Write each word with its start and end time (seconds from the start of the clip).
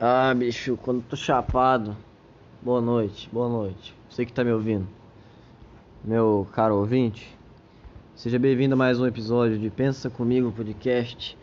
Ah, 0.00 0.34
bicho, 0.34 0.76
quando 0.82 1.04
tô 1.04 1.14
chapado. 1.14 1.96
Boa 2.60 2.80
noite, 2.80 3.30
boa 3.32 3.48
noite. 3.48 3.94
Você 4.10 4.26
que 4.26 4.32
tá 4.32 4.42
me 4.42 4.50
ouvindo. 4.50 4.88
Meu 6.02 6.48
caro 6.52 6.74
ouvinte. 6.78 7.38
Seja 8.16 8.36
bem-vindo 8.36 8.74
a 8.74 8.76
mais 8.76 8.98
um 8.98 9.06
episódio 9.06 9.56
de 9.56 9.70
Pensa 9.70 10.10
Comigo 10.10 10.50
Podcast. 10.50 11.38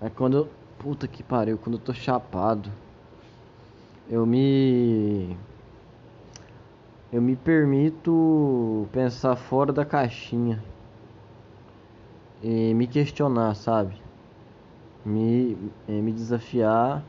É 0.00 0.10
quando 0.10 0.38
eu. 0.38 0.48
Puta 0.76 1.06
que 1.06 1.22
pariu, 1.22 1.56
quando 1.56 1.76
eu 1.76 1.80
tô 1.80 1.94
chapado. 1.94 2.68
Eu 4.10 4.26
me. 4.26 5.36
Eu 7.12 7.22
me 7.22 7.36
permito 7.36 8.88
pensar 8.90 9.36
fora 9.36 9.72
da 9.72 9.84
caixinha. 9.84 10.60
E 12.42 12.74
me 12.74 12.88
questionar, 12.88 13.54
sabe? 13.54 13.94
Me, 15.06 15.56
me 15.86 16.10
desafiar 16.10 17.04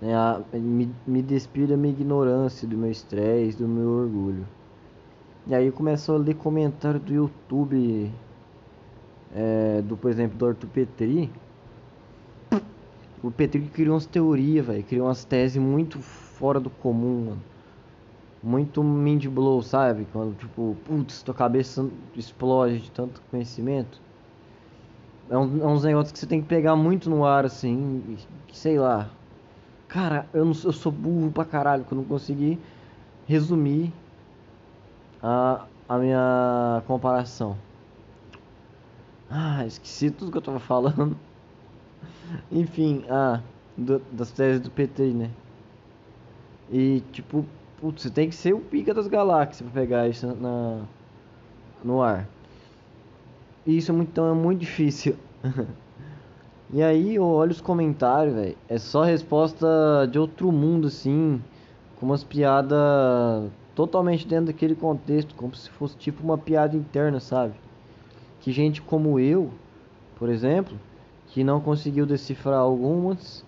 né, 0.00 0.14
a, 0.14 0.40
me, 0.52 0.90
me 1.06 1.22
da 1.22 1.76
minha 1.76 1.92
ignorância, 1.92 2.66
do 2.66 2.76
meu 2.76 2.90
estresse, 2.90 3.58
do 3.58 3.68
meu 3.68 3.88
orgulho. 3.88 4.46
E 5.46 5.54
aí 5.54 5.70
começou 5.70 6.16
a 6.16 6.18
ler 6.18 6.34
comentário 6.34 6.98
do 6.98 7.12
YouTube, 7.12 8.10
é, 9.34 9.82
do, 9.82 9.96
por 9.96 10.10
exemplo, 10.10 10.38
do 10.38 10.46
Arthur 10.46 10.68
Petri. 10.68 11.30
O 13.22 13.30
Petri 13.30 13.60
criou 13.60 13.94
umas 13.94 14.06
teorias, 14.06 14.66
velho, 14.66 14.84
criou 14.84 15.06
umas 15.06 15.24
teses 15.24 15.56
muito 15.56 16.00
fora 16.00 16.58
do 16.60 16.70
comum, 16.70 17.26
mano. 17.26 17.42
Muito 18.42 18.82
mind 18.82 19.26
blow, 19.26 19.62
sabe? 19.62 20.06
Quando, 20.12 20.36
tipo, 20.36 20.76
putz, 20.84 21.22
tua 21.22 21.34
cabeça 21.34 21.88
explode 22.14 22.80
de 22.80 22.90
tanto 22.90 23.22
conhecimento. 23.30 23.98
É, 25.30 25.38
um, 25.38 25.62
é 25.62 25.66
uns 25.66 25.84
negócios 25.84 26.12
que 26.12 26.18
você 26.18 26.26
tem 26.26 26.42
que 26.42 26.48
pegar 26.48 26.76
muito 26.76 27.08
no 27.08 27.24
ar, 27.24 27.46
assim, 27.46 28.18
que 28.46 28.56
sei 28.56 28.78
lá, 28.78 29.10
Cara, 29.94 30.26
eu, 30.34 30.44
não, 30.44 30.50
eu 30.64 30.72
sou 30.72 30.90
burro 30.90 31.30
pra 31.30 31.44
caralho, 31.44 31.84
que 31.84 31.92
eu 31.92 31.96
não 31.96 32.04
consegui 32.04 32.58
resumir 33.28 33.92
a, 35.22 35.68
a 35.88 35.98
minha 35.98 36.82
comparação. 36.84 37.56
Ah, 39.30 39.64
esqueci 39.64 40.10
tudo 40.10 40.32
que 40.32 40.38
eu 40.38 40.42
tava 40.42 40.58
falando. 40.58 41.16
Enfim, 42.50 43.04
ah, 43.08 43.40
do, 43.78 44.00
das 44.10 44.32
teses 44.32 44.60
do 44.60 44.68
PT, 44.68 45.12
né? 45.12 45.30
E 46.72 47.00
tipo, 47.12 47.46
putz, 47.80 48.02
você 48.02 48.10
tem 48.10 48.28
que 48.28 48.34
ser 48.34 48.52
o 48.52 48.58
pica 48.58 48.92
das 48.92 49.06
galáxias 49.06 49.62
pra 49.62 49.80
pegar 49.80 50.08
isso 50.08 50.26
na, 50.26 50.80
no 51.84 52.02
ar. 52.02 52.26
E 53.64 53.76
isso 53.76 53.92
é 53.92 53.94
então 53.94 54.28
é 54.28 54.34
muito 54.34 54.58
difícil. 54.58 55.14
E 56.72 56.82
aí 56.82 57.16
eu 57.16 57.24
olho 57.24 57.52
os 57.52 57.60
comentários, 57.60 58.34
velho. 58.34 58.56
É 58.68 58.78
só 58.78 59.02
resposta 59.02 59.66
de 60.10 60.18
outro 60.18 60.50
mundo, 60.50 60.88
assim. 60.88 61.40
Com 61.98 62.06
umas 62.06 62.24
piadas 62.24 63.50
totalmente 63.74 64.26
dentro 64.26 64.46
daquele 64.46 64.74
contexto. 64.74 65.34
Como 65.34 65.54
se 65.54 65.68
fosse 65.70 65.96
tipo 65.96 66.22
uma 66.22 66.38
piada 66.38 66.76
interna, 66.76 67.20
sabe? 67.20 67.54
Que 68.40 68.50
gente 68.52 68.82
como 68.82 69.18
eu, 69.18 69.50
por 70.16 70.28
exemplo, 70.28 70.76
que 71.28 71.44
não 71.44 71.60
conseguiu 71.60 72.06
decifrar 72.06 72.60
algumas, 72.60 73.44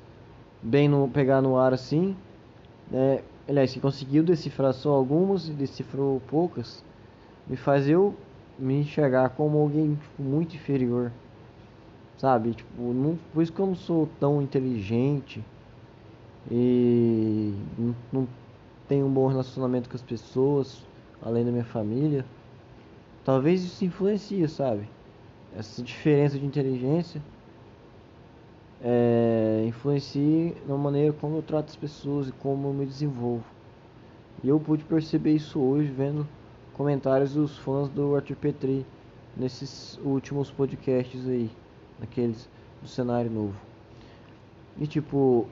bem 0.62 0.88
no 0.88 1.08
pegar 1.08 1.40
no 1.40 1.56
ar 1.56 1.72
assim. 1.72 2.16
Né? 2.90 3.20
Aliás, 3.48 3.72
que 3.72 3.80
conseguiu 3.80 4.22
decifrar 4.24 4.72
só 4.72 4.90
algumas 4.90 5.48
e 5.48 5.52
decifrou 5.52 6.20
poucas, 6.28 6.84
me 7.46 7.56
faz 7.56 7.88
eu 7.88 8.14
me 8.58 8.80
enxergar 8.80 9.30
como 9.30 9.58
alguém 9.58 9.94
tipo, 9.94 10.22
muito 10.22 10.56
inferior. 10.56 11.12
Sabe? 12.18 12.54
Tipo, 12.54 12.82
não, 12.82 13.18
por 13.32 13.42
isso 13.42 13.52
que 13.52 13.60
eu 13.60 13.66
não 13.66 13.74
sou 13.74 14.08
tão 14.18 14.40
inteligente 14.40 15.44
e 16.50 17.54
não, 17.78 17.94
não 18.12 18.28
tenho 18.88 19.06
um 19.06 19.10
bom 19.10 19.26
relacionamento 19.26 19.88
com 19.88 19.96
as 19.96 20.02
pessoas, 20.02 20.86
além 21.20 21.44
da 21.44 21.50
minha 21.50 21.64
família. 21.64 22.24
Talvez 23.24 23.62
isso 23.64 23.84
influencie, 23.84 24.48
sabe? 24.48 24.88
Essa 25.54 25.82
diferença 25.82 26.38
de 26.38 26.46
inteligência 26.46 27.20
é, 28.82 29.64
influencie 29.66 30.54
na 30.66 30.76
maneira 30.76 31.12
como 31.12 31.36
eu 31.36 31.42
trato 31.42 31.68
as 31.68 31.76
pessoas 31.76 32.28
e 32.28 32.32
como 32.32 32.68
eu 32.68 32.72
me 32.72 32.86
desenvolvo. 32.86 33.44
E 34.42 34.48
eu 34.48 34.60
pude 34.60 34.84
perceber 34.84 35.32
isso 35.32 35.58
hoje 35.58 35.90
vendo 35.90 36.26
comentários 36.72 37.34
dos 37.34 37.58
fãs 37.58 37.88
do 37.88 38.14
Arthur 38.14 38.36
Petri 38.36 38.86
nesses 39.36 39.98
últimos 40.04 40.50
podcasts 40.50 41.26
aí 41.26 41.50
naqueles 41.98 42.48
do 42.82 42.88
cenário 42.88 43.30
novo. 43.30 43.54
E 44.78 44.86
tipo, 44.86 45.46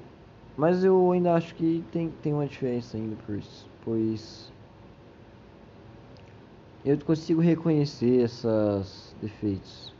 mas 0.56 0.84
eu 0.84 1.12
ainda 1.12 1.34
acho 1.34 1.54
que 1.54 1.84
tem, 1.90 2.10
tem 2.22 2.32
uma 2.32 2.46
diferença 2.46 2.96
ainda, 2.96 3.16
pois, 3.26 3.66
pois 3.84 4.52
eu 6.84 6.98
consigo 6.98 7.40
reconhecer 7.40 8.22
esses 8.22 9.14
defeitos. 9.20 9.92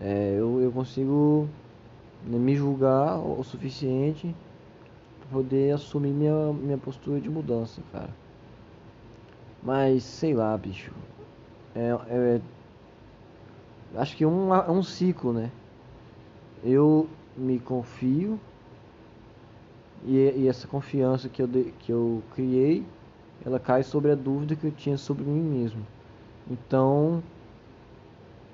É, 0.00 0.34
eu, 0.36 0.60
eu 0.60 0.72
consigo 0.72 1.46
né, 2.26 2.38
me 2.38 2.56
julgar 2.56 3.18
o 3.18 3.42
suficiente 3.44 4.34
para 5.20 5.28
poder 5.30 5.74
assumir 5.74 6.10
minha, 6.10 6.52
minha 6.52 6.78
postura 6.78 7.20
de 7.20 7.30
mudança, 7.30 7.80
cara. 7.92 8.10
Mas 9.62 10.02
sei 10.02 10.34
lá, 10.34 10.56
bicho. 10.56 10.90
É, 11.74 11.90
é, 12.08 12.40
acho 13.94 14.16
que 14.16 14.24
um, 14.24 14.54
é 14.54 14.70
um 14.70 14.82
ciclo, 14.82 15.32
né? 15.32 15.50
Eu 16.62 17.08
me 17.36 17.58
confio 17.58 18.38
e, 20.04 20.16
e, 20.36 20.48
essa 20.48 20.66
confiança 20.66 21.28
que 21.28 21.42
eu, 21.42 21.48
que 21.78 21.92
eu 21.92 22.22
criei, 22.34 22.84
ela 23.44 23.58
cai 23.58 23.82
sobre 23.82 24.10
a 24.10 24.14
dúvida 24.14 24.56
que 24.56 24.66
eu 24.66 24.72
tinha 24.72 24.96
sobre 24.96 25.24
mim 25.24 25.42
mesmo. 25.42 25.86
Então, 26.50 27.22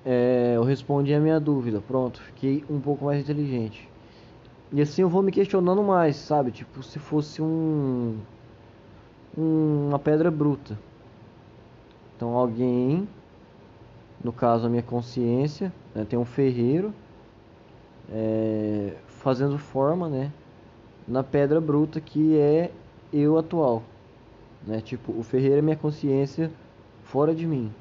é, 0.04 0.54
eu 0.56 0.62
respondi 0.62 1.12
a 1.14 1.20
minha 1.20 1.40
dúvida, 1.40 1.80
pronto, 1.80 2.20
fiquei 2.22 2.64
um 2.70 2.80
pouco 2.80 3.04
mais 3.04 3.20
inteligente. 3.20 3.88
E 4.72 4.80
assim 4.80 5.02
eu 5.02 5.08
vou 5.08 5.22
me 5.22 5.30
questionando 5.30 5.82
mais, 5.82 6.16
sabe? 6.16 6.50
Tipo, 6.50 6.82
se 6.82 6.98
fosse 6.98 7.40
um, 7.40 8.16
um 9.36 9.88
uma 9.88 9.98
pedra 9.98 10.30
bruta. 10.30 10.78
Então 12.16 12.34
alguém 12.34 13.08
no 14.26 14.32
caso 14.32 14.66
a 14.66 14.68
minha 14.68 14.82
consciência, 14.82 15.72
né, 15.94 16.04
tem 16.04 16.18
um 16.18 16.24
ferreiro 16.24 16.92
é, 18.10 18.94
fazendo 19.06 19.56
forma, 19.56 20.08
né, 20.08 20.32
na 21.06 21.22
pedra 21.22 21.60
bruta 21.60 22.00
que 22.00 22.36
é 22.36 22.72
eu 23.12 23.38
atual, 23.38 23.84
né, 24.66 24.80
tipo 24.80 25.12
o 25.12 25.22
ferreiro 25.22 25.58
é 25.58 25.62
minha 25.62 25.76
consciência 25.76 26.50
fora 27.04 27.32
de 27.32 27.46
mim 27.46 27.72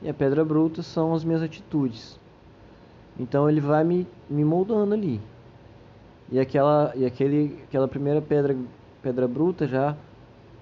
e 0.00 0.08
a 0.08 0.14
pedra 0.14 0.42
bruta 0.42 0.82
são 0.82 1.12
as 1.12 1.22
minhas 1.22 1.42
atitudes. 1.42 2.18
Então 3.18 3.46
ele 3.50 3.60
vai 3.60 3.84
me, 3.84 4.08
me 4.30 4.42
moldando 4.42 4.94
ali. 4.94 5.20
E 6.32 6.40
aquela 6.40 6.90
e 6.96 7.04
aquele 7.04 7.58
aquela 7.64 7.86
primeira 7.86 8.22
pedra 8.22 8.56
pedra 9.02 9.28
bruta 9.28 9.66
já 9.66 9.94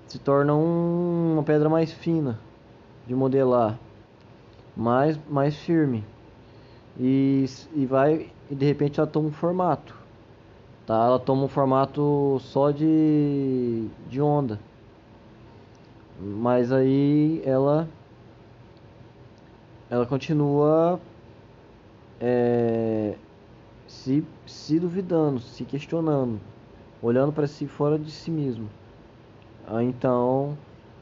se 0.08 0.18
torna 0.18 0.56
um, 0.56 1.34
uma 1.34 1.44
pedra 1.44 1.68
mais 1.68 1.92
fina 1.92 2.36
de 3.06 3.14
modelar 3.14 3.78
mais, 4.78 5.18
mais 5.28 5.56
firme. 5.56 6.04
E, 6.96 7.44
e 7.74 7.84
vai 7.84 8.30
e 8.48 8.54
de 8.54 8.64
repente 8.64 9.00
ela 9.00 9.08
toma 9.08 9.28
um 9.28 9.32
formato. 9.32 9.94
Tá? 10.86 10.94
Ela 10.94 11.18
toma 11.18 11.44
um 11.44 11.48
formato 11.48 12.38
só 12.40 12.70
de, 12.70 13.88
de 14.08 14.22
onda. 14.22 14.60
Mas 16.20 16.72
aí 16.72 17.42
ela 17.44 17.88
ela 19.90 20.06
continua 20.06 21.00
é, 22.20 23.16
se, 23.86 24.24
se 24.46 24.78
duvidando, 24.78 25.40
se 25.40 25.64
questionando, 25.64 26.40
olhando 27.02 27.32
para 27.32 27.46
si 27.46 27.66
fora 27.66 27.98
de 27.98 28.10
si 28.10 28.30
mesmo. 28.30 28.68
Então 29.82 30.56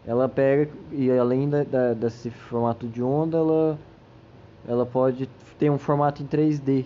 ela 0.06 0.29
pega 0.29 0.70
e 0.93 1.11
além 1.11 1.49
da, 1.49 1.64
da, 1.64 1.93
desse 1.93 2.31
formato 2.31 2.87
de 2.87 3.03
onda, 3.03 3.38
ela, 3.38 3.79
ela 4.69 4.87
pode 4.87 5.29
ter 5.58 5.70
um 5.70 5.79
formato 5.79 6.23
em 6.23 6.26
3D. 6.26 6.85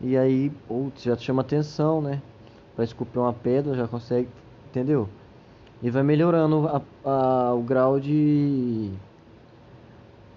E 0.00 0.16
aí, 0.16 0.50
putz, 0.66 1.02
já 1.02 1.16
chama 1.16 1.42
atenção, 1.42 2.00
né? 2.02 2.20
Para 2.74 2.84
esculpir 2.84 3.20
uma 3.20 3.32
pedra, 3.32 3.74
já 3.74 3.86
consegue, 3.86 4.28
entendeu? 4.68 5.08
E 5.82 5.90
vai 5.90 6.02
melhorando 6.02 6.66
a, 6.66 6.82
a, 7.08 7.54
o 7.54 7.62
grau 7.62 8.00
de 8.00 8.90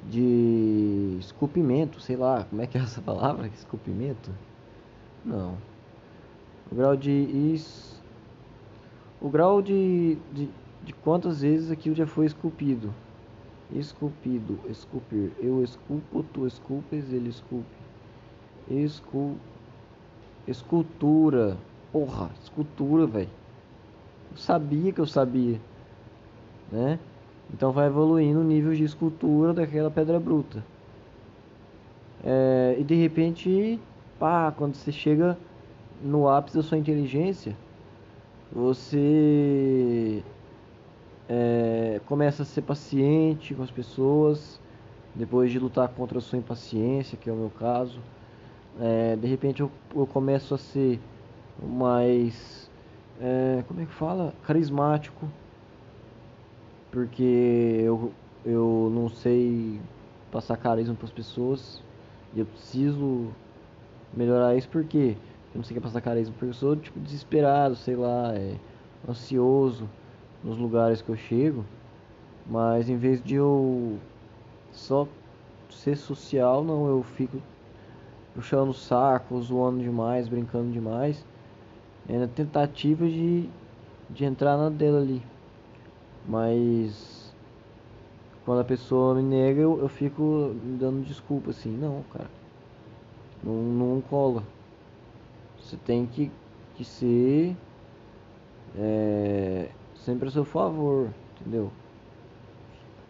de 0.10 1.18
esculpimento, 1.20 2.02
sei 2.02 2.18
lá, 2.18 2.46
como 2.50 2.62
é 2.62 2.68
que 2.68 2.78
é 2.78 2.82
essa 2.82 3.02
palavra? 3.02 3.48
Esculpimento? 3.48 4.32
Não. 5.24 5.58
O 6.72 6.76
grau 6.76 6.96
de 6.96 7.10
is, 7.10 8.02
o 9.22 9.30
grau 9.30 9.62
de, 9.62 10.18
de 10.34 10.50
de 10.84 10.94
quantas 10.94 11.42
vezes 11.42 11.72
aquilo 11.72 11.96
já 11.96 12.06
foi 12.06 12.26
esculpido. 12.26 12.94
Esculpido, 13.72 14.60
esculpir. 14.70 15.32
Eu 15.40 15.64
esculpo, 15.64 16.24
tu 16.34 16.46
esculpes, 16.46 17.12
ele 17.12 17.30
esculpe. 17.30 17.66
Escul... 18.70 19.36
Escultura. 20.48 21.58
porra, 21.92 22.30
escultura, 22.42 23.08
velho. 23.08 23.30
Eu 24.32 24.38
sabia 24.38 24.92
que 24.92 25.00
eu 25.00 25.06
sabia, 25.06 25.60
né? 26.72 27.00
Então 27.54 27.72
vai 27.72 27.88
evoluindo 27.88 28.40
o 28.40 28.44
nível 28.44 28.74
de 28.74 28.84
escultura 28.84 29.54
daquela 29.54 29.92
pedra 29.92 30.20
bruta. 30.20 30.64
É, 32.24 32.76
e 32.80 32.84
de 32.84 32.96
repente, 32.96 33.80
pá, 34.20 34.52
quando 34.52 34.76
você 34.76 34.92
chega 34.92 35.38
no 36.02 36.28
ápice 36.28 36.58
da 36.58 36.64
sua 36.64 36.78
inteligência, 36.78 37.56
você 38.52 40.24
é, 41.30 42.02
começa 42.06 42.44
a 42.44 42.46
ser 42.46 42.62
paciente 42.62 43.54
com 43.54 43.64
as 43.64 43.72
pessoas, 43.72 44.60
depois 45.16 45.52
de 45.52 45.60
lutar 45.60 45.88
contra 45.90 46.18
a 46.18 46.22
sua 46.22 46.38
impaciência, 46.38 47.18
que 47.18 47.30
é 47.30 47.34
o 47.34 47.36
meu 47.36 47.50
caso. 47.50 48.00
É, 48.80 49.16
de 49.16 49.28
repente 49.28 49.62
eu, 49.62 49.72
eu, 49.96 50.08
começo 50.08 50.56
a 50.56 50.58
ser 50.58 51.00
mais, 51.62 52.70
é, 53.22 53.64
como 53.68 53.82
é 53.82 53.86
que 53.86 53.94
fala? 53.94 54.34
Carismático, 54.44 55.30
porque 56.92 57.82
eu, 57.84 58.12
eu 58.44 58.92
não 58.94 59.10
sei 59.10 59.80
passar 60.32 60.58
carisma 60.58 60.96
para 60.96 61.06
as 61.06 61.12
pessoas 61.12 61.82
e 62.36 62.40
eu 62.40 62.46
preciso 62.46 63.28
melhorar 64.16 64.56
isso 64.56 64.68
porque 64.70 65.16
eu 65.54 65.58
não 65.58 65.64
sei 65.64 65.80
passar 65.80 66.02
carisma, 66.02 66.34
porque 66.34 66.50
eu 66.50 66.54
sou 66.54 66.76
tipo 66.76 67.00
desesperado, 67.00 67.76
sei 67.76 67.96
lá, 67.96 68.34
é, 68.36 68.56
ansioso 69.08 69.88
nos 70.44 70.58
lugares 70.58 71.02
que 71.02 71.10
eu 71.10 71.16
chego, 71.16 71.64
mas 72.46 72.90
em 72.90 72.98
vez 72.98 73.24
de 73.24 73.36
eu 73.36 73.98
só 74.72 75.08
ser 75.70 75.96
social, 75.96 76.64
não, 76.64 76.88
eu 76.88 77.04
fico 77.04 77.42
puxando 78.34 78.70
o 78.70 78.74
saco, 78.74 79.40
zoando 79.42 79.80
demais, 79.80 80.28
brincando 80.28 80.72
demais, 80.72 81.26
é 82.08 82.18
na 82.18 82.28
tentativa 82.28 83.06
de, 83.08 83.50
de 84.10 84.26
entrar 84.26 84.58
na 84.58 84.70
dela 84.70 85.00
ali. 85.00 85.22
Mas 86.28 87.34
quando 88.46 88.60
a 88.60 88.64
pessoa 88.64 89.16
me 89.16 89.24
nega, 89.24 89.62
eu, 89.62 89.80
eu 89.80 89.88
fico 89.88 90.54
me 90.64 90.78
dando 90.78 91.06
desculpa 91.06 91.52
assim, 91.52 91.72
não, 91.72 92.04
cara. 92.12 92.30
Não, 93.44 93.54
não 93.54 94.02
cola. 94.02 94.44
Você 95.60 95.78
tem 95.78 96.06
que, 96.06 96.32
que 96.76 96.84
ser 96.84 97.56
é, 98.78 99.70
sempre 100.06 100.28
a 100.28 100.32
seu 100.32 100.46
favor, 100.46 101.10
entendeu? 101.40 101.72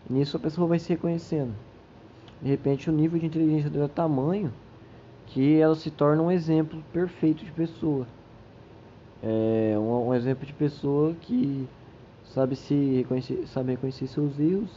Nisso 0.10 0.38
a 0.38 0.40
pessoa 0.40 0.68
vai 0.68 0.80
se 0.80 0.90
reconhecendo. 0.90 1.54
De 2.42 2.50
repente 2.50 2.90
o 2.90 2.94
nível 2.94 3.20
de 3.20 3.26
inteligência 3.26 3.70
dela 3.70 3.86
é 3.86 3.88
tamanho 3.88 4.52
que 5.28 5.60
ela 5.60 5.76
se 5.76 5.90
torna 5.90 6.22
um 6.22 6.32
exemplo 6.32 6.84
perfeito 6.92 7.44
de 7.44 7.52
pessoa. 7.52 8.06
É 9.22 9.76
um, 9.78 10.10
um 10.10 10.14
exemplo 10.14 10.46
de 10.46 10.54
pessoa 10.54 11.14
que 11.22 11.68
sabe 12.26 12.56
se 12.56 12.76
reconhecer, 12.98 13.48
sabe 13.48 13.72
reconhecer 13.72 14.08
seus 14.08 14.38
erros 14.40 14.70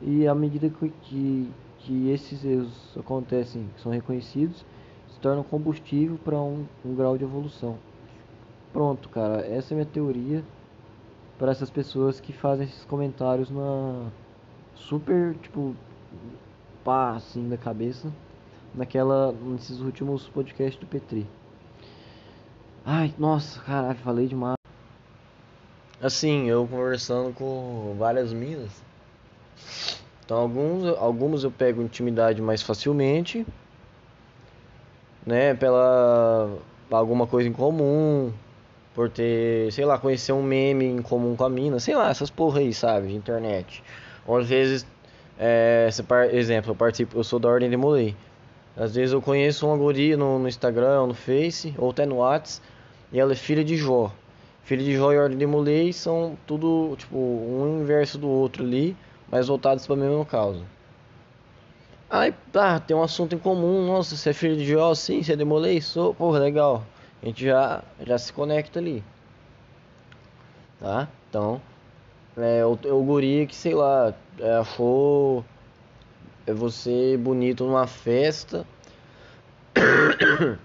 e 0.00 0.26
à 0.26 0.34
medida 0.34 0.68
que, 0.68 0.88
que, 1.02 1.50
que 1.80 2.10
esses 2.10 2.44
erros 2.44 2.96
acontecem, 2.96 3.68
são 3.82 3.90
reconhecidos, 3.90 4.64
se 5.12 5.18
tornam 5.20 5.42
combustível 5.42 6.18
para 6.24 6.38
um, 6.38 6.64
um 6.84 6.94
grau 6.94 7.18
de 7.18 7.24
evolução. 7.24 7.76
Pronto, 8.72 9.08
cara, 9.08 9.44
essa 9.46 9.72
é 9.72 9.74
a 9.74 9.78
minha 9.78 9.86
teoria 9.86 10.44
para 11.38 11.52
essas 11.52 11.70
pessoas 11.70 12.20
que 12.20 12.32
fazem 12.32 12.66
esses 12.66 12.84
comentários 12.84 13.50
na 13.50 14.10
super, 14.74 15.34
tipo, 15.36 15.74
pá, 16.84 17.16
assim, 17.16 17.48
da 17.48 17.56
cabeça, 17.56 18.12
naquela, 18.74 19.32
nesses 19.32 19.80
últimos 19.80 20.28
podcasts 20.28 20.78
do 20.78 20.86
Petri. 20.86 21.26
Ai, 22.84 23.12
nossa, 23.18 23.60
caralho, 23.60 23.98
falei 23.98 24.28
demais. 24.28 24.56
Assim, 26.00 26.48
eu 26.48 26.66
conversando 26.68 27.32
com 27.34 27.96
várias 27.98 28.32
minas. 28.32 28.70
Então, 30.24 30.38
alguns, 30.38 30.84
algumas 30.98 31.44
eu 31.44 31.50
pego 31.50 31.82
intimidade 31.82 32.42
mais 32.42 32.62
facilmente, 32.62 33.46
né, 35.24 35.54
pela 35.54 36.58
alguma 36.90 37.26
coisa 37.26 37.48
em 37.48 37.52
comum, 37.52 38.32
por 38.96 39.10
ter, 39.10 39.70
sei 39.72 39.84
lá, 39.84 39.98
conhecer 39.98 40.32
um 40.32 40.42
meme 40.42 40.86
em 40.86 41.02
comum 41.02 41.36
com 41.36 41.44
a 41.44 41.50
mina, 41.50 41.78
sei 41.78 41.94
lá, 41.94 42.08
essas 42.08 42.30
porra 42.30 42.60
aí, 42.60 42.72
sabe, 42.72 43.08
de 43.08 43.14
internet. 43.14 43.84
Ou 44.26 44.38
às 44.38 44.48
vezes, 44.48 44.86
é, 45.38 45.90
par... 46.08 46.34
exemplo, 46.34 46.70
eu 46.70 46.74
participo, 46.74 47.18
eu 47.18 47.22
sou 47.22 47.38
da 47.38 47.46
Ordem 47.46 47.68
de 47.68 47.76
Molei. 47.76 48.16
Às 48.74 48.94
vezes 48.94 49.12
eu 49.12 49.20
conheço 49.20 49.66
uma 49.66 49.76
guria 49.76 50.16
no, 50.16 50.38
no 50.38 50.48
Instagram, 50.48 51.08
no 51.08 51.14
Face, 51.14 51.74
ou 51.76 51.90
até 51.90 52.06
no 52.06 52.20
Whats, 52.20 52.62
e 53.12 53.20
ela 53.20 53.32
é 53.32 53.36
filha 53.36 53.62
de 53.62 53.76
Jó. 53.76 54.10
Filha 54.64 54.82
de 54.82 54.96
Jó 54.96 55.12
e 55.12 55.18
Ordem 55.18 55.36
de 55.36 55.46
Molei 55.46 55.92
são 55.92 56.34
tudo, 56.46 56.94
tipo, 56.96 57.18
um 57.18 57.82
inverso 57.82 58.16
do 58.16 58.30
outro 58.30 58.64
ali, 58.64 58.96
mas 59.30 59.46
voltados 59.46 59.86
para 59.86 59.94
a 59.94 59.98
mesma 59.98 60.24
causa. 60.24 60.62
Aí, 62.08 62.32
tá, 62.50 62.80
tem 62.80 62.96
um 62.96 63.02
assunto 63.02 63.34
em 63.34 63.38
comum, 63.38 63.86
nossa, 63.86 64.16
você 64.16 64.30
é 64.30 64.32
filho 64.32 64.56
de 64.56 64.64
Jó, 64.64 64.94
sim, 64.94 65.22
você 65.22 65.34
é 65.34 65.36
de 65.36 65.44
Molei? 65.44 65.82
Sou, 65.82 66.14
porra, 66.14 66.38
legal 66.38 66.82
a 67.26 67.28
gente 67.28 67.44
já, 67.44 67.82
já 68.06 68.16
se 68.16 68.32
conecta 68.32 68.78
ali. 68.78 69.02
Tá? 70.78 71.08
Então, 71.28 71.60
é 72.36 72.64
o, 72.64 72.70
o 72.72 73.02
guri 73.02 73.48
que, 73.48 73.56
sei 73.56 73.74
lá, 73.74 74.14
é, 74.38 74.54
achou 74.58 75.44
é 76.46 76.52
você 76.52 77.16
bonito 77.16 77.64
numa 77.64 77.88
festa. 77.88 78.64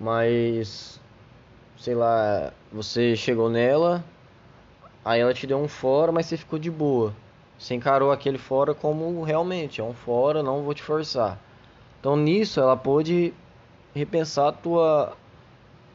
Mas, 0.00 0.98
sei 1.76 1.94
lá, 1.94 2.50
você 2.72 3.14
chegou 3.14 3.50
nela, 3.50 4.02
aí 5.04 5.20
ela 5.20 5.34
te 5.34 5.46
deu 5.46 5.58
um 5.58 5.68
fora, 5.68 6.10
mas 6.10 6.24
você 6.24 6.38
ficou 6.38 6.58
de 6.58 6.70
boa. 6.70 7.14
Você 7.58 7.74
encarou 7.74 8.10
aquele 8.10 8.38
fora 8.38 8.74
como 8.74 9.22
realmente 9.22 9.82
é 9.82 9.84
um 9.84 9.92
fora, 9.92 10.42
não 10.42 10.62
vou 10.62 10.72
te 10.72 10.82
forçar. 10.82 11.38
Então 12.00 12.16
nisso 12.16 12.58
ela 12.58 12.78
pôde 12.78 13.34
repensar 13.94 14.52
tua 14.52 15.16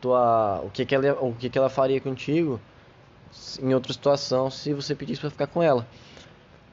tua 0.01 0.61
o 0.63 0.69
que 0.69 0.85
que 0.85 0.95
ela 0.95 1.13
o 1.21 1.33
que 1.33 1.49
que 1.49 1.57
ela 1.57 1.69
faria 1.69 1.99
contigo 1.99 2.59
em 3.61 3.73
outra 3.73 3.91
situação 3.93 4.49
se 4.49 4.73
você 4.73 4.95
pedisse 4.95 5.21
para 5.21 5.29
ficar 5.29 5.47
com 5.47 5.61
ela. 5.61 5.85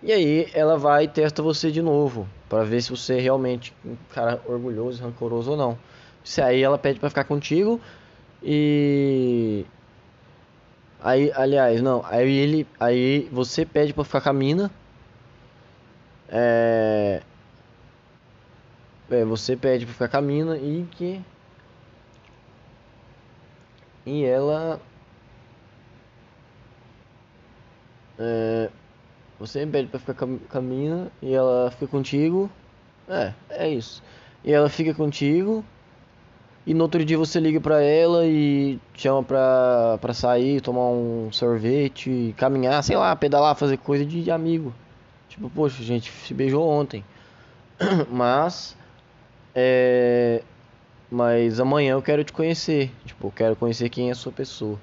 E 0.02 0.12
aí 0.12 0.48
ela 0.52 0.76
vai 0.76 1.04
e 1.04 1.08
testa 1.08 1.42
você 1.42 1.70
de 1.70 1.80
novo 1.80 2.28
para 2.48 2.64
ver 2.64 2.82
se 2.82 2.90
você 2.90 3.18
é 3.18 3.20
realmente 3.20 3.72
um 3.84 3.96
cara 4.12 4.40
orgulhoso, 4.46 5.02
rancoroso 5.02 5.52
ou 5.52 5.56
não. 5.56 5.78
Se 6.24 6.42
aí 6.42 6.62
ela 6.62 6.78
pede 6.78 6.98
para 6.98 7.08
ficar 7.08 7.24
contigo 7.24 7.80
e 8.42 9.64
aí, 11.00 11.30
aliás, 11.34 11.80
não, 11.80 12.04
aí 12.04 12.30
ele 12.30 12.66
aí 12.80 13.28
você 13.32 13.64
pede 13.64 13.92
para 13.92 14.04
ficar 14.04 14.20
com 14.20 14.30
a 14.30 14.32
mina 14.32 14.70
é 16.28 17.22
é, 19.10 19.24
você 19.24 19.56
pede 19.56 19.84
pra 19.84 19.92
ficar 19.92 20.08
com 20.08 20.16
a 20.16 20.22
mina 20.22 20.56
e 20.56 20.86
que. 20.90 21.20
E 24.06 24.24
ela. 24.24 24.80
É, 28.18 28.70
você 29.38 29.66
pede 29.66 29.88
pra 29.88 29.98
ficar 29.98 30.14
com 30.14 30.38
a 30.52 30.60
mina 30.60 31.10
e 31.20 31.32
ela 31.34 31.70
fica 31.72 31.88
contigo. 31.88 32.50
É, 33.08 33.32
é 33.50 33.68
isso. 33.68 34.02
E 34.44 34.52
ela 34.52 34.68
fica 34.68 34.94
contigo. 34.94 35.64
E 36.64 36.72
no 36.72 36.84
outro 36.84 37.04
dia 37.04 37.18
você 37.18 37.40
liga 37.40 37.60
pra 37.60 37.82
ela 37.82 38.24
e 38.24 38.78
chama 38.94 39.22
pra, 39.24 39.98
pra 40.00 40.14
sair, 40.14 40.60
tomar 40.60 40.90
um 40.90 41.28
sorvete, 41.32 42.32
caminhar, 42.36 42.84
sei 42.84 42.96
lá, 42.96 43.16
pedalar, 43.16 43.56
fazer 43.56 43.78
coisa 43.78 44.04
de 44.06 44.30
amigo. 44.30 44.72
Tipo, 45.28 45.50
poxa, 45.50 45.82
gente 45.82 46.10
se 46.10 46.32
beijou 46.32 46.68
ontem. 46.68 47.04
Mas 48.08 48.76
é, 49.54 50.42
mas 51.10 51.60
amanhã 51.60 51.92
eu 51.92 52.02
quero 52.02 52.24
te 52.24 52.32
conhecer. 52.32 52.90
Tipo, 53.04 53.28
eu 53.28 53.32
quero 53.32 53.56
conhecer 53.56 53.88
quem 53.88 54.08
é 54.08 54.12
a 54.12 54.14
sua 54.14 54.32
pessoa. 54.32 54.78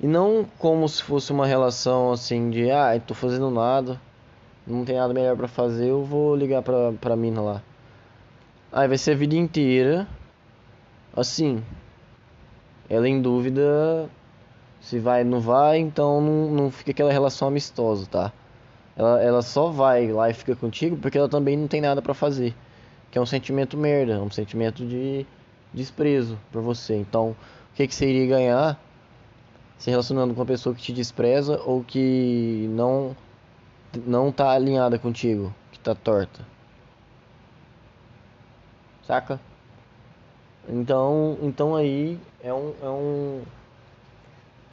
E 0.00 0.06
não 0.06 0.44
como 0.58 0.88
se 0.88 1.02
fosse 1.02 1.32
uma 1.32 1.46
relação 1.46 2.12
assim 2.12 2.50
de, 2.50 2.70
ah, 2.70 3.00
tô 3.04 3.14
fazendo 3.14 3.50
nada, 3.50 4.00
não 4.66 4.84
tem 4.84 4.96
nada 4.96 5.14
melhor 5.14 5.36
para 5.36 5.48
fazer, 5.48 5.88
eu 5.88 6.04
vou 6.04 6.36
ligar 6.36 6.62
pra, 6.62 6.92
pra 6.92 7.16
mina 7.16 7.40
lá. 7.40 7.62
Aí 8.72 8.88
vai 8.88 8.98
ser 8.98 9.12
a 9.12 9.16
vida 9.16 9.36
inteira 9.36 10.06
assim. 11.14 11.62
Ela 12.90 13.08
em 13.08 13.22
dúvida 13.22 14.10
se 14.80 14.98
vai 14.98 15.22
ou 15.24 15.30
não 15.30 15.40
vai, 15.40 15.78
então 15.78 16.20
não, 16.20 16.50
não 16.50 16.70
fica 16.70 16.90
aquela 16.90 17.12
relação 17.12 17.48
amistosa, 17.48 18.06
tá? 18.06 18.32
Ela, 18.96 19.22
ela 19.22 19.42
só 19.42 19.68
vai 19.68 20.08
lá 20.08 20.28
e 20.30 20.34
fica 20.34 20.54
contigo 20.54 20.96
porque 20.96 21.18
ela 21.18 21.28
também 21.28 21.56
não 21.56 21.68
tem 21.68 21.80
nada 21.80 22.02
para 22.02 22.14
fazer 22.14 22.54
que 23.16 23.18
é 23.18 23.22
um 23.22 23.24
sentimento 23.24 23.78
merda, 23.78 24.22
um 24.22 24.30
sentimento 24.30 24.86
de 24.86 25.24
desprezo 25.72 26.38
por 26.52 26.60
você. 26.60 26.96
Então, 26.96 27.30
o 27.30 27.74
que, 27.74 27.88
que 27.88 27.94
você 27.94 28.10
iria 28.10 28.26
ganhar 28.26 28.78
se 29.78 29.88
relacionando 29.88 30.34
com 30.34 30.40
uma 30.40 30.46
pessoa 30.46 30.74
que 30.74 30.82
te 30.82 30.92
despreza 30.92 31.58
ou 31.64 31.82
que 31.82 32.68
não 32.72 33.16
não 34.04 34.30
tá 34.30 34.50
alinhada 34.50 34.98
contigo, 34.98 35.50
que 35.72 35.78
tá 35.78 35.94
torta? 35.94 36.46
Saca? 39.06 39.40
Então, 40.68 41.38
então 41.40 41.74
aí 41.74 42.20
é 42.42 42.52
um, 42.52 42.74
é 42.82 42.88
um 42.90 43.42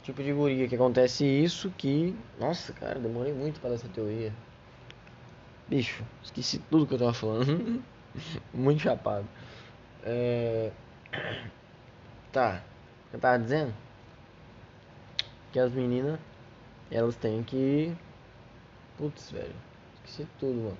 tipo 0.02 0.22
de 0.22 0.34
guria 0.34 0.68
que 0.68 0.74
acontece 0.74 1.24
isso 1.24 1.72
que. 1.78 2.14
Nossa, 2.38 2.74
cara, 2.74 3.00
demorei 3.00 3.32
muito 3.32 3.58
para 3.58 3.72
essa 3.72 3.88
teoria. 3.88 4.34
Bicho, 5.66 6.04
esqueci 6.22 6.58
tudo 6.70 6.86
que 6.86 6.92
eu 6.92 6.98
tava 6.98 7.14
falando. 7.14 7.82
muito 8.52 8.80
chapado. 8.80 9.26
É... 10.02 10.70
Tá, 12.32 12.62
eu 13.12 13.20
tava 13.20 13.38
dizendo 13.38 13.72
que 15.52 15.58
as 15.58 15.72
meninas 15.72 16.18
elas 16.90 17.16
têm 17.16 17.42
que. 17.42 17.94
Putz, 18.98 19.30
velho, 19.30 19.54
esqueci 19.96 20.28
tudo, 20.38 20.54
mano. 20.54 20.78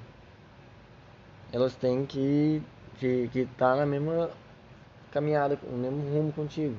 Elas 1.52 1.74
têm 1.76 2.04
que. 2.06 2.62
que, 2.98 3.28
que 3.28 3.46
tá 3.56 3.76
na 3.76 3.86
mesma 3.86 4.30
caminhada, 5.10 5.58
no 5.62 5.76
mesmo 5.76 6.12
rumo 6.12 6.32
contigo. 6.32 6.76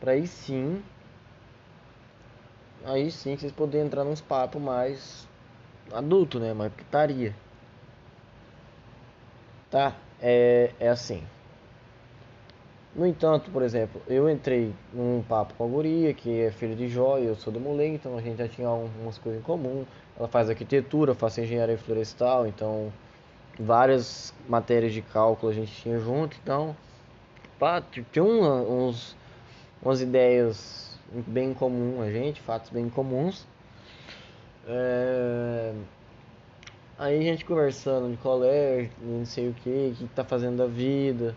Pra 0.00 0.12
aí 0.12 0.26
sim. 0.26 0.82
Aí 2.84 3.10
sim 3.10 3.34
que 3.34 3.40
vocês 3.40 3.52
poderem 3.52 3.86
entrar 3.86 4.04
nos 4.04 4.20
papos 4.20 4.62
mais 4.62 5.28
adulto, 5.92 6.38
né? 6.38 6.54
Mais 6.54 6.72
putaria. 6.72 7.34
Tá? 9.70 9.94
É, 10.20 10.70
é 10.78 10.88
assim. 10.88 11.22
No 12.94 13.06
entanto, 13.06 13.50
por 13.50 13.62
exemplo, 13.62 14.00
eu 14.08 14.30
entrei 14.30 14.72
num 14.90 15.22
papo 15.22 15.52
com 15.54 15.64
a 15.64 15.66
guria, 15.66 16.14
que 16.14 16.40
é 16.40 16.50
filha 16.50 16.74
de 16.74 16.88
Jó, 16.88 17.18
e 17.18 17.26
eu 17.26 17.36
sou 17.36 17.52
do 17.52 17.60
Moleque, 17.60 17.96
então 17.96 18.16
a 18.16 18.22
gente 18.22 18.38
já 18.38 18.48
tinha 18.48 18.66
algumas 18.68 19.18
coisas 19.18 19.40
em 19.40 19.44
comum. 19.44 19.84
Ela 20.18 20.28
faz 20.28 20.48
arquitetura, 20.48 21.14
faz 21.14 21.36
engenharia 21.36 21.76
florestal, 21.76 22.46
então 22.46 22.90
várias 23.60 24.32
matérias 24.48 24.94
de 24.94 25.02
cálculo 25.02 25.52
a 25.52 25.54
gente 25.54 25.72
tinha 25.72 25.98
junto, 25.98 26.38
então 26.42 26.74
pá, 27.58 27.82
tinha 28.12 28.24
uns, 28.24 29.14
umas 29.82 30.00
ideias 30.00 30.98
bem 31.26 31.52
comuns 31.52 32.00
a 32.00 32.10
gente, 32.10 32.40
fatos 32.40 32.70
bem 32.70 32.88
comuns. 32.88 33.46
É... 34.66 35.72
Aí 36.98 37.18
a 37.18 37.22
gente 37.22 37.44
conversando 37.44 38.10
de 38.10 38.16
colégio, 38.16 38.90
não 39.02 39.26
sei 39.26 39.50
o 39.50 39.54
que, 39.54 39.92
o 39.92 39.96
que 39.96 40.08
tá 40.14 40.24
fazendo 40.24 40.56
da 40.56 40.66
vida. 40.66 41.34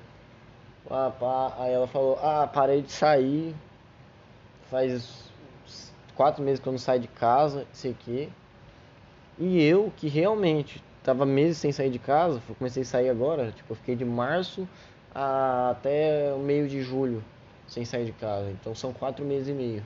Ah, 0.89 1.11
pá. 1.11 1.53
Aí 1.57 1.73
ela 1.73 1.87
falou, 1.87 2.17
ah, 2.21 2.47
parei 2.47 2.81
de 2.81 2.91
sair. 2.91 3.53
Faz 4.69 5.29
quatro 6.15 6.43
meses 6.43 6.61
que 6.61 6.67
eu 6.67 6.71
não 6.71 6.79
saio 6.79 7.01
de 7.01 7.09
casa, 7.09 7.67
sei 7.73 7.93
que. 7.93 8.29
E 9.37 9.61
eu, 9.61 9.91
que 9.97 10.07
realmente 10.07 10.81
tava 11.03 11.25
meses 11.25 11.57
sem 11.57 11.71
sair 11.71 11.89
de 11.89 11.99
casa, 11.99 12.41
comecei 12.57 12.83
a 12.83 12.85
sair 12.85 13.09
agora, 13.09 13.51
tipo, 13.51 13.71
eu 13.71 13.75
fiquei 13.75 13.95
de 13.95 14.05
março 14.05 14.67
a, 15.13 15.71
até 15.71 16.33
o 16.33 16.39
meio 16.39 16.67
de 16.67 16.81
julho 16.81 17.23
sem 17.67 17.83
sair 17.85 18.05
de 18.05 18.11
casa. 18.13 18.49
Então 18.51 18.75
são 18.75 18.93
quatro 18.93 19.25
meses 19.25 19.47
e 19.47 19.53
meio, 19.53 19.83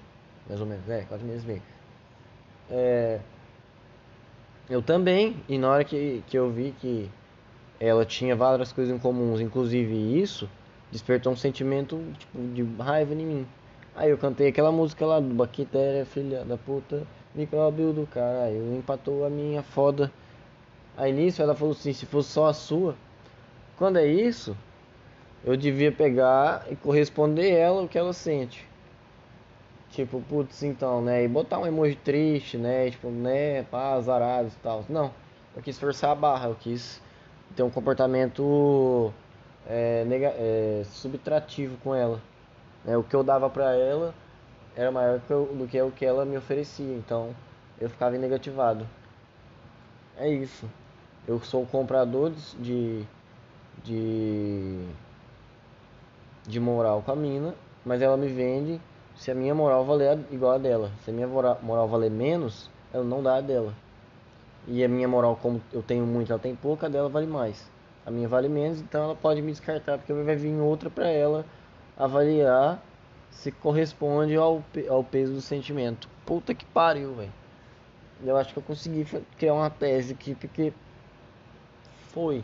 mais 0.47 0.59
ou 0.59 0.67
menos, 0.67 0.87
é, 0.89 1.01
quatro 1.03 1.25
meses 1.25 1.43
e 1.43 1.47
meio. 1.47 1.61
É, 2.69 3.19
eu 4.73 4.81
também, 4.81 5.35
e 5.47 5.55
na 5.55 5.69
hora 5.69 5.83
que, 5.83 6.23
que 6.25 6.35
eu 6.35 6.49
vi 6.49 6.73
que 6.81 7.07
ela 7.79 8.03
tinha 8.03 8.35
várias 8.35 8.71
coisas 8.71 8.91
em 8.91 8.97
comuns, 8.97 9.39
inclusive 9.39 10.19
isso, 10.19 10.49
despertou 10.91 11.31
um 11.31 11.35
sentimento 11.35 12.01
tipo, 12.17 12.39
de 12.55 12.63
raiva 12.81 13.13
em 13.13 13.23
mim. 13.23 13.47
Aí 13.95 14.09
eu 14.09 14.17
cantei 14.17 14.47
aquela 14.47 14.71
música 14.71 15.05
lá 15.05 15.19
do 15.19 15.31
Bactéria, 15.31 16.07
filha 16.07 16.43
da 16.43 16.57
puta, 16.57 17.05
micróbio 17.35 17.93
do 17.93 18.07
caralho, 18.07 18.75
empatou 18.75 19.23
a 19.23 19.29
minha 19.29 19.61
foda. 19.61 20.11
Aí 20.97 21.13
nisso 21.13 21.39
ela 21.39 21.53
falou 21.53 21.73
assim, 21.73 21.93
se 21.93 22.07
fosse 22.07 22.29
só 22.29 22.47
a 22.47 22.53
sua. 22.53 22.95
Quando 23.77 23.97
é 23.97 24.07
isso, 24.07 24.57
eu 25.45 25.55
devia 25.55 25.91
pegar 25.91 26.65
e 26.67 26.75
corresponder 26.75 27.51
ela 27.51 27.83
o 27.83 27.87
que 27.87 27.99
ela 27.99 28.11
sente. 28.11 28.67
Tipo, 29.93 30.19
putz, 30.21 30.63
então, 30.63 31.01
né? 31.03 31.23
E 31.23 31.27
botar 31.27 31.59
um 31.59 31.67
emoji 31.67 31.95
triste, 31.95 32.57
né? 32.57 32.89
Tipo, 32.89 33.09
né? 33.11 33.61
Pá, 33.63 33.93
azarado 33.93 34.47
e 34.47 34.63
tal. 34.63 34.83
Não, 34.89 35.13
eu 35.55 35.61
quis 35.61 35.77
forçar 35.79 36.11
a 36.11 36.15
barra, 36.15 36.47
eu 36.47 36.55
quis 36.55 36.99
ter 37.55 37.61
um 37.61 37.69
comportamento 37.69 39.13
é, 39.67 40.03
nega, 40.05 40.33
é, 40.35 40.83
subtrativo 40.85 41.77
com 41.83 41.93
ela. 41.93 42.19
É, 42.87 42.97
o 42.97 43.03
que 43.03 43.15
eu 43.15 43.23
dava 43.23 43.49
pra 43.51 43.75
ela 43.75 44.15
era 44.75 44.91
maior 44.91 45.19
do 45.19 45.67
que 45.67 45.79
o 45.79 45.91
que 45.91 46.03
ela 46.05 46.25
me 46.25 46.37
oferecia, 46.37 46.95
então 46.95 47.35
eu 47.79 47.87
ficava 47.87 48.17
negativado. 48.17 48.87
É 50.17 50.27
isso. 50.27 50.67
Eu 51.27 51.39
sou 51.41 51.67
comprador 51.67 52.31
de, 52.59 53.05
de, 53.83 54.87
de 56.47 56.59
moral 56.59 57.03
com 57.03 57.11
a 57.11 57.15
mina, 57.15 57.53
mas 57.85 58.01
ela 58.01 58.17
me 58.17 58.27
vende 58.27 58.81
se 59.15 59.31
a 59.31 59.35
minha 59.35 59.53
moral 59.53 59.85
valer 59.85 60.19
igual 60.31 60.53
a 60.53 60.57
dela. 60.57 60.91
Se 61.03 61.11
a 61.11 61.13
minha 61.13 61.27
moral 61.27 61.87
valer 61.87 62.11
menos, 62.11 62.69
ela 62.93 63.03
não 63.03 63.21
dá 63.21 63.37
a 63.37 63.41
dela. 63.41 63.73
E 64.67 64.83
a 64.83 64.87
minha 64.87 65.07
moral, 65.07 65.37
como 65.41 65.61
eu 65.71 65.83
tenho 65.83 66.05
muito, 66.05 66.31
ela 66.31 66.39
tem 66.39 66.55
pouca, 66.55 66.87
a 66.87 66.89
dela 66.89 67.09
vale 67.09 67.27
mais. 67.27 67.69
A 68.05 68.11
minha 68.11 68.27
vale 68.27 68.49
menos, 68.49 68.81
então 68.81 69.03
ela 69.03 69.15
pode 69.15 69.41
me 69.41 69.51
descartar, 69.51 69.97
porque 69.97 70.11
vai 70.13 70.35
vir 70.35 70.53
outra 70.59 70.89
para 70.89 71.07
ela 71.07 71.45
avaliar 71.97 72.81
se 73.29 73.51
corresponde 73.51 74.35
ao, 74.35 74.63
ao 74.89 75.03
peso 75.03 75.33
do 75.33 75.41
sentimento. 75.41 76.07
Puta 76.25 76.53
que 76.53 76.65
pariu, 76.65 77.13
velho. 77.15 77.31
Eu 78.23 78.37
acho 78.37 78.53
que 78.53 78.59
eu 78.59 78.63
consegui 78.63 79.05
criar 79.37 79.53
uma 79.53 79.69
tese 79.69 80.13
aqui, 80.13 80.35
porque 80.35 80.71
foi. 82.09 82.43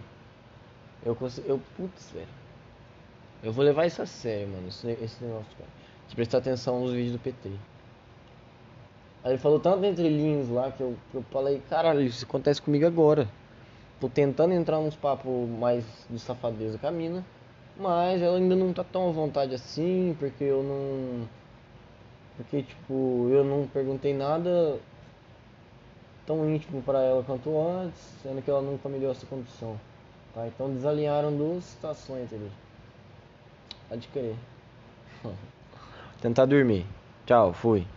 Eu 1.05 1.15
consegui. 1.15 1.47
Eu, 1.47 1.61
putz, 1.77 2.11
velho. 2.11 2.27
Eu 3.41 3.53
vou 3.53 3.63
levar 3.63 3.85
isso 3.85 4.01
a 4.01 4.05
sério, 4.05 4.49
mano. 4.49 4.67
Esse, 4.67 4.89
esse 4.91 5.23
negócio, 5.23 5.55
cara 5.57 5.78
de 6.09 6.15
prestar 6.15 6.39
atenção 6.39 6.81
nos 6.81 6.91
vídeos 6.91 7.13
do 7.13 7.19
PT. 7.19 7.49
Aí 9.23 9.31
ele 9.31 9.37
falou 9.37 9.59
tanto 9.59 9.85
entre 9.85 10.09
linhas 10.09 10.49
lá 10.49 10.71
que 10.71 10.81
eu, 10.81 10.95
eu 11.13 11.21
falei, 11.23 11.61
caralho, 11.69 12.01
isso 12.01 12.25
acontece 12.25 12.61
comigo 12.61 12.85
agora. 12.85 13.29
Tô 13.99 14.09
tentando 14.09 14.53
entrar 14.53 14.79
nos 14.79 14.95
papos 14.95 15.47
mais 15.49 15.85
de 16.09 16.17
safadeza 16.19 16.77
com 16.77 16.87
a 16.87 16.91
mina, 16.91 17.23
mas 17.77 18.21
ela 18.21 18.37
ainda 18.37 18.55
não 18.55 18.73
tá 18.73 18.83
tão 18.83 19.09
à 19.09 19.11
vontade 19.11 19.53
assim, 19.53 20.15
porque 20.17 20.43
eu 20.43 20.63
não. 20.63 21.27
Porque, 22.37 22.63
tipo, 22.63 23.27
eu 23.29 23.43
não 23.43 23.67
perguntei 23.67 24.13
nada 24.13 24.79
tão 26.25 26.49
íntimo 26.49 26.81
para 26.81 27.01
ela 27.01 27.21
quanto 27.23 27.49
antes, 27.59 27.99
sendo 28.23 28.41
que 28.41 28.49
ela 28.49 28.61
nunca 28.61 28.87
me 28.87 28.97
deu 28.99 29.11
essa 29.11 29.25
condição. 29.25 29.77
Tá? 30.33 30.47
Então 30.47 30.73
desalinharam 30.73 31.35
duas 31.35 31.65
situações 31.65 32.31
ali. 32.31 32.49
Pode 33.89 34.07
crer. 34.07 34.35
Tentar 36.21 36.45
dormir. 36.45 36.85
Tchau, 37.25 37.53
fui. 37.53 37.87